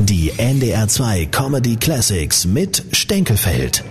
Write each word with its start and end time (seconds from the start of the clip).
Die 0.00 0.30
NDR2 0.30 1.28
Comedy 1.28 1.74
Classics 1.74 2.46
mit 2.46 2.84
Stenkelfeld. 2.92 3.82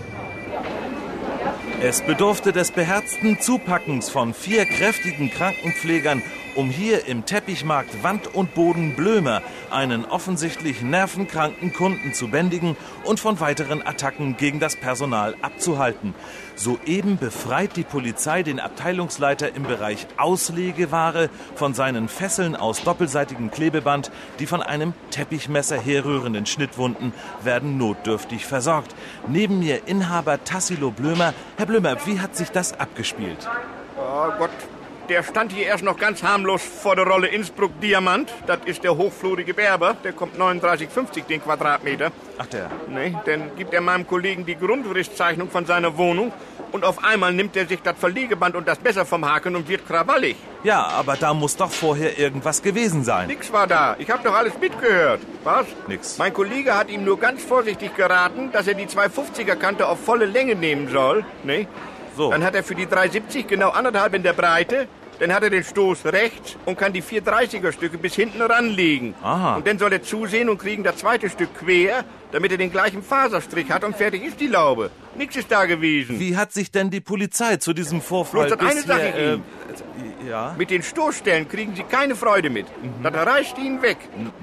Es 1.81 2.01
bedurfte 2.01 2.53
des 2.53 2.71
beherzten 2.71 3.41
Zupackens 3.41 4.09
von 4.09 4.33
vier 4.33 4.65
kräftigen 4.65 5.29
Krankenpflegern, 5.29 6.21
um 6.57 6.71
hier 6.71 7.05
im 7.05 7.23
Teppichmarkt 7.25 8.03
Wand 8.03 8.33
und 8.33 8.55
Boden 8.55 8.95
Blömer 8.95 9.43
einen 9.69 10.05
offensichtlich 10.05 10.81
nervenkranken 10.81 11.71
Kunden 11.71 12.13
zu 12.13 12.29
bändigen 12.29 12.75
und 13.03 13.19
von 13.19 13.39
weiteren 13.39 13.85
Attacken 13.85 14.37
gegen 14.37 14.59
das 14.59 14.75
Personal 14.75 15.35
abzuhalten. 15.43 16.15
Soeben 16.55 17.17
befreit 17.19 17.75
die 17.75 17.83
Polizei 17.83 18.41
den 18.41 18.59
Abteilungsleiter 18.59 19.55
im 19.55 19.63
Bereich 19.63 20.07
Auslegeware 20.17 21.29
von 21.53 21.75
seinen 21.75 22.07
Fesseln 22.07 22.55
aus 22.55 22.83
doppelseitigem 22.83 23.51
Klebeband. 23.51 24.09
Die 24.39 24.47
von 24.47 24.63
einem 24.63 24.93
Teppichmesser 25.11 25.79
herrührenden 25.79 26.47
Schnittwunden 26.47 27.13
werden 27.43 27.77
notdürftig 27.77 28.47
versorgt. 28.47 28.95
Neben 29.27 29.59
mir 29.59 29.87
Inhaber 29.87 30.43
Tassilo 30.43 30.89
Blömer. 30.89 31.35
Herr 31.57 31.67
Blömer, 31.67 31.97
wie 32.07 32.19
hat 32.19 32.35
sich 32.35 32.49
das 32.49 32.79
abgespielt? 32.79 33.47
Oh 33.99 34.31
Gott, 34.39 34.49
der 35.09 35.23
stand 35.23 35.51
hier 35.51 35.65
erst 35.65 35.83
noch 35.83 35.97
ganz 35.97 36.23
harmlos 36.23 36.61
vor 36.63 36.95
der 36.95 37.05
Rolle 37.05 37.27
Innsbruck 37.27 37.79
Diamant. 37.81 38.33
Das 38.45 38.59
ist 38.65 38.83
der 38.83 38.97
hochflurige 38.97 39.53
Berber. 39.53 39.95
Der 40.03 40.13
kommt 40.13 40.37
39,50 40.37 41.25
den 41.25 41.41
Quadratmeter. 41.41 42.11
Ach 42.37 42.45
der. 42.47 42.69
Nee, 42.87 43.15
dann 43.25 43.55
gibt 43.55 43.73
er 43.73 43.81
meinem 43.81 44.05
Kollegen 44.05 44.45
die 44.45 44.55
Grundrisszeichnung 44.55 45.49
von 45.49 45.65
seiner 45.65 45.97
Wohnung. 45.97 46.31
Und 46.71 46.83
auf 46.83 47.03
einmal 47.03 47.33
nimmt 47.33 47.55
er 47.55 47.65
sich 47.65 47.81
das 47.81 47.97
Verlegeband 47.97 48.55
und 48.55 48.67
das 48.67 48.81
Messer 48.81 49.05
vom 49.05 49.25
Haken 49.25 49.55
und 49.55 49.69
wird 49.69 49.87
krawallig. 49.87 50.35
Ja, 50.63 50.85
aber 50.85 51.15
da 51.15 51.33
muss 51.33 51.55
doch 51.55 51.71
vorher 51.71 52.19
irgendwas 52.19 52.61
gewesen 52.61 53.03
sein. 53.03 53.27
Nix 53.27 53.53
war 53.53 53.67
da. 53.67 53.95
Ich 53.99 54.09
hab 54.09 54.23
doch 54.23 54.33
alles 54.33 54.57
mitgehört. 54.59 55.21
Was? 55.43 55.65
Nix. 55.87 56.17
Mein 56.17 56.33
Kollege 56.33 56.75
hat 56.75 56.89
ihm 56.89 57.05
nur 57.05 57.19
ganz 57.19 57.43
vorsichtig 57.43 57.95
geraten, 57.95 58.51
dass 58.51 58.67
er 58.67 58.73
die 58.73 58.85
250er 58.85 59.55
Kante 59.55 59.87
auf 59.87 60.03
volle 60.03 60.25
Länge 60.25 60.55
nehmen 60.55 60.89
soll. 60.89 61.23
Nee? 61.43 61.67
So. 62.17 62.31
Dann 62.31 62.43
hat 62.43 62.55
er 62.55 62.63
für 62.63 62.75
die 62.75 62.87
370 62.87 63.47
genau 63.47 63.69
anderthalb 63.69 64.15
in 64.15 64.23
der 64.23 64.33
Breite. 64.33 64.87
Dann 65.19 65.33
hat 65.33 65.43
er 65.43 65.49
den 65.49 65.63
Stoß 65.63 66.05
rechts 66.05 66.57
und 66.65 66.77
kann 66.77 66.93
die 66.93 67.01
430er 67.01 67.71
Stücke 67.71 67.97
bis 67.97 68.15
hinten 68.15 68.41
ranlegen. 68.41 69.15
Aha. 69.23 69.55
Und 69.57 69.67
dann 69.67 69.79
soll 69.79 69.93
er 69.93 70.03
zusehen 70.03 70.49
und 70.49 70.57
kriegen 70.59 70.83
das 70.83 70.97
zweite 70.97 71.29
Stück 71.29 71.49
quer, 71.57 72.05
damit 72.31 72.51
er 72.51 72.57
den 72.57 72.71
gleichen 72.71 73.01
Faserstrich 73.01 73.71
hat 73.71 73.83
und 73.83 73.95
fertig 73.95 74.23
ist 74.23 74.39
die 74.39 74.47
Laube. 74.47 74.91
Nix 75.15 75.35
ist 75.35 75.51
da 75.51 75.65
gewesen. 75.65 76.19
Wie 76.19 76.37
hat 76.37 76.51
sich 76.53 76.69
denn 76.71 76.91
die 76.91 77.01
Polizei 77.01 77.57
zu 77.57 77.73
diesem 77.73 78.01
Vorfall 78.01 78.45
Bloß 78.47 78.57
das 78.57 78.67
eine 78.67 78.81
bisher, 78.81 78.95
sag 78.95 79.09
ich 79.09 79.15
Ihnen. 79.15 79.43
äh, 80.25 80.29
ja? 80.29 80.55
Mit 80.57 80.69
den 80.69 80.83
Stoßstellen 80.83 81.47
kriegen 81.49 81.75
Sie 81.75 81.83
keine 81.83 82.15
Freude 82.15 82.49
mit. 82.51 82.67
Das 83.01 83.13
reißt 83.13 83.57
Ihnen 83.57 83.81
weg. 83.81 83.97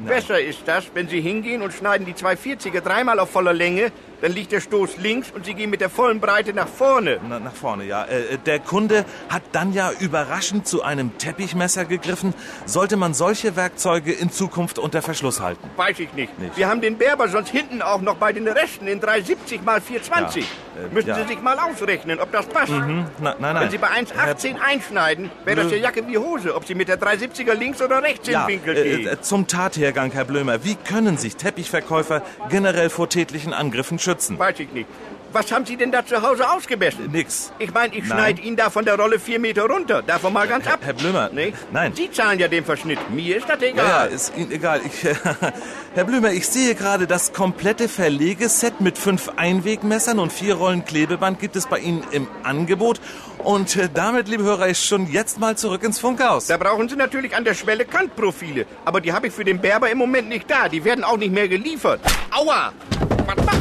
Besser 0.05 0.41
ist 0.41 0.63
das, 0.67 0.87
wenn 0.95 1.09
Sie 1.09 1.21
hingehen 1.21 1.63
und 1.63 1.73
schneiden 1.73 2.07
die 2.07 2.15
240er 2.15 2.81
dreimal 2.81 3.21
auf 3.21 3.31
voller 3.31 3.53
Länge, 3.53 3.93
dann 4.25 4.33
liegt 4.33 4.53
der 4.53 4.63
Stoß 4.63 4.97
links 4.97 5.31
und 5.31 5.45
Sie 5.45 5.53
gehen 5.53 5.69
mit 5.69 5.83
der 5.83 5.91
vollen 5.91 6.19
Breite 6.19 6.55
nach 6.55 6.67
vorne. 6.67 7.21
Na, 7.29 7.39
nach 7.39 7.53
vorne, 7.53 7.85
ja. 7.85 8.07
Äh, 8.07 8.39
der 8.39 8.59
Kunde 8.59 9.05
hat 9.29 9.43
dann 9.53 9.75
ja 9.75 9.93
überraschend 10.01 10.67
zu 10.67 10.83
einem 10.83 11.19
Teppichmesser 11.19 11.85
gegriffen. 11.85 12.33
Sollte 12.65 12.97
man 12.97 13.13
solche 13.13 13.55
Werkzeuge 13.55 14.13
in 14.13 14.31
Zukunft 14.31 14.79
unter 14.79 15.03
Verschluss 15.03 15.43
halten? 15.43 15.69
Weiß 15.77 15.99
ich 15.99 16.15
nicht. 16.15 16.39
Nicht. 16.39 16.57
Wir 16.57 16.69
haben 16.69 16.81
den 16.81 16.97
Berber 16.97 17.29
sonst 17.29 17.51
hinten 17.51 17.83
auch 17.83 18.01
noch 18.01 18.17
bei 18.17 18.33
den 18.33 18.49
Resten 18.49 18.87
in 18.87 18.99
370 18.99 19.63
mal 19.63 19.83
420. 19.83 20.43
Ja, 20.43 20.85
äh, 20.85 20.89
Müssen 20.95 21.09
ja. 21.11 21.17
Sie 21.17 21.25
sich 21.25 21.43
mal 21.43 21.59
ausrechnen, 21.59 22.19
ob 22.19 22.33
das 22.33 22.47
passt. 22.47 22.73
Hm? 22.73 23.05
Na, 23.21 23.37
nein, 23.39 23.53
nein. 23.53 23.65
Wenn 23.65 23.71
Sie 23.73 23.77
bei 23.77 23.89
1,18 23.89 24.59
einschneiden, 24.59 25.31
wäre 25.45 25.65
das 25.65 25.71
ja 25.71 25.77
Jacke 25.77 26.09
wie 26.09 26.17
Hose, 26.17 26.55
ob 26.55 26.65
Sie 26.65 26.75
mit 26.75 26.89
der 26.89 26.99
370er 26.99 27.53
links 27.53 27.83
oder 27.83 28.03
rechts 28.03 28.27
ja, 28.27 28.45
im 28.45 28.49
Winkel 28.49 28.75
äh, 28.75 28.83
gehen. 28.85 29.07
äh, 29.07 29.21
zum 29.21 29.47
Tathergang, 29.47 30.13
Herr 30.13 30.25
Blömer. 30.25 30.65
Wie 30.65 30.77
können 30.77 31.19
sich 31.19 31.37
Teppichverkäufer 31.37 32.23
generell 32.49 32.89
vor 32.89 33.11
tätlichen 33.11 33.53
Angriffen 33.53 33.99
schützen? 33.99 34.14
Weiß 34.39 34.59
ich 34.61 34.73
nicht. 34.73 34.89
Was 35.33 35.51
haben 35.51 35.67
Sie 35.67 35.77
denn 35.77 35.91
da 35.91 36.07
zu 36.07 36.23
Hause 36.23 36.49
ausgemessen? 36.49 37.11
Nix. 37.11 37.53
Ich 37.59 37.75
meine, 37.75 37.93
ich 37.97 38.07
schneide 38.07 38.41
Ihnen 38.41 38.55
da 38.57 38.71
von 38.71 38.85
der 38.85 38.97
Rolle 38.97 39.19
vier 39.19 39.41
Meter 39.41 39.65
runter. 39.65 40.01
Davon 40.01 40.33
mal 40.33 40.47
ganz 40.47 40.65
ab. 40.69 40.79
Herr 40.83 40.93
Blömer, 40.93 41.29
Nee? 41.33 41.53
nein. 41.73 41.93
Sie 41.93 42.09
zahlen 42.09 42.39
ja 42.39 42.47
den 42.47 42.65
Verschnitt. 42.65 43.01
Mir 43.11 43.39
ist 43.39 43.49
das 43.49 43.61
Ja, 43.61 43.67
ja, 43.67 43.73
egal. 43.73 44.09
ist 44.11 44.33
Ihnen 44.37 44.53
egal. 44.53 44.81
Ich, 44.87 44.93
Herr 45.95 46.05
Blömer, 46.05 46.31
ich 46.31 46.47
sehe 46.47 46.77
gerade, 46.77 47.09
das 47.09 47.33
komplette 47.33 47.89
Verlegeset 47.89 48.81
mit 48.81 48.97
fünf 48.97 49.29
Einwegmessern 49.35 50.21
und 50.21 50.33
vier 50.33 50.55
Rollen 50.55 50.85
Klebeband 50.85 51.41
gibt 51.41 51.57
es 51.57 51.67
bei 51.67 51.81
Ihnen 51.81 52.05
im 52.13 52.29
Angebot. 52.45 53.01
Und 53.39 53.75
äh, 53.75 53.89
damit, 53.93 54.29
liebe 54.29 54.45
Hörer, 54.45 54.69
ist 54.69 54.87
schon 54.87 55.11
jetzt 55.11 55.41
mal 55.41 55.57
zurück 55.57 55.83
ins 55.83 55.99
Funkhaus. 55.99 56.47
Da 56.47 56.59
brauchen 56.59 56.89
Sie 56.89 56.95
natürlich 56.95 57.35
an 57.35 57.45
der 57.45 57.55
Schwelle 57.55 57.85
Kantprofile. 57.87 58.67
Aber 58.85 59.01
die 59.01 59.13
habe 59.13 59.27
ich 59.27 59.33
für 59.33 59.45
den 59.45 59.59
Berber 59.61 59.91
im 59.91 59.99
Moment 59.99 60.29
nicht 60.29 60.49
da. 60.49 60.69
Die 60.69 60.85
werden 60.85 61.03
auch 61.03 61.17
nicht 61.17 61.33
mehr 61.33 61.49
geliefert. 61.49 61.99
Aua! 62.31 62.73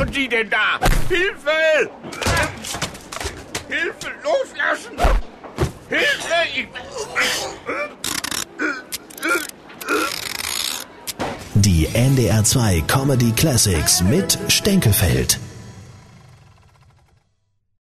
Machen 0.03 0.16
Sie 0.16 0.28
denn 0.28 0.50
da? 0.50 0.80
Hilfe! 1.08 1.90
Hilfe! 3.69 4.12
Loslassen! 4.22 4.97
Hilfe! 5.88 6.34
Ich... 6.53 6.68
Die 11.53 11.88
NDR2 11.88 12.86
Comedy 12.88 13.31
Classics 13.31 14.03
mit 14.03 14.38
Stenkelfeld. 14.50 15.40